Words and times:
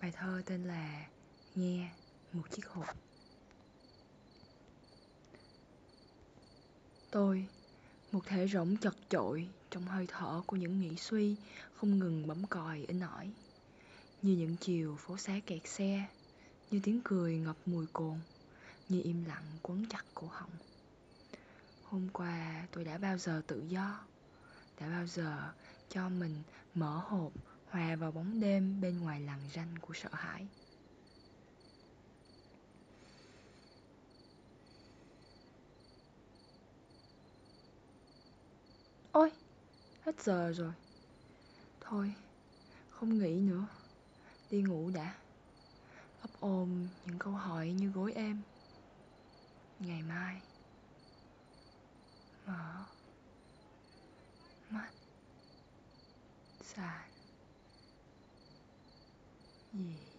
Bài 0.00 0.12
thơ 0.12 0.42
tên 0.46 0.64
là 0.64 1.06
Nghe 1.54 1.90
một 2.32 2.50
chiếc 2.50 2.66
hộp 2.66 2.96
Tôi, 7.10 7.46
một 8.12 8.20
thể 8.26 8.48
rỗng 8.48 8.76
chật 8.76 8.94
chội 9.08 9.48
trong 9.70 9.84
hơi 9.84 10.06
thở 10.08 10.42
của 10.46 10.56
những 10.56 10.80
nghĩ 10.80 10.96
suy 10.96 11.36
không 11.74 11.98
ngừng 11.98 12.26
bấm 12.26 12.46
còi 12.46 12.84
in 12.88 13.00
ỏi. 13.00 13.30
Như 14.22 14.36
những 14.36 14.56
chiều 14.60 14.96
phố 14.96 15.16
xá 15.16 15.40
kẹt 15.46 15.68
xe, 15.68 16.08
như 16.70 16.80
tiếng 16.82 17.00
cười 17.04 17.36
ngập 17.36 17.56
mùi 17.66 17.86
cồn, 17.92 18.18
như 18.88 19.00
im 19.04 19.24
lặng 19.24 19.44
quấn 19.62 19.86
chặt 19.90 20.04
cổ 20.14 20.26
họng. 20.26 20.50
Hôm 21.82 22.08
qua 22.12 22.66
tôi 22.72 22.84
đã 22.84 22.98
bao 22.98 23.18
giờ 23.18 23.42
tự 23.46 23.64
do, 23.68 24.00
đã 24.80 24.88
bao 24.88 25.06
giờ 25.06 25.52
cho 25.88 26.08
mình 26.08 26.42
mở 26.74 27.00
hộp 27.04 27.32
hòa 27.70 27.96
vào 27.96 28.12
bóng 28.12 28.40
đêm 28.40 28.80
bên 28.80 29.00
ngoài 29.00 29.20
lằn 29.20 29.38
ranh 29.54 29.74
của 29.80 29.94
sợ 29.94 30.08
hãi. 30.12 30.46
Ôi, 39.12 39.32
hết 40.00 40.20
giờ 40.20 40.52
rồi. 40.52 40.72
Thôi, 41.80 42.14
không 42.90 43.18
nghĩ 43.18 43.40
nữa. 43.40 43.66
Đi 44.50 44.62
ngủ 44.62 44.90
đã. 44.90 45.14
Ấp 46.22 46.30
ôm 46.40 46.88
những 47.04 47.18
câu 47.18 47.32
hỏi 47.32 47.68
như 47.68 47.88
gối 47.90 48.12
em. 48.12 48.42
Ngày 49.78 50.02
mai. 50.02 50.42
Mở 52.46 52.84
mắt. 54.70 54.90
Sàn 56.60 57.15
嗯。 59.78 60.15